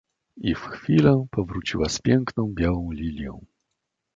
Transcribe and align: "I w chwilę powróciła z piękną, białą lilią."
"I 0.41 0.55
w 0.55 0.59
chwilę 0.61 1.25
powróciła 1.31 1.89
z 1.89 2.01
piękną, 2.01 2.53
białą 2.53 2.91
lilią." 2.91 3.45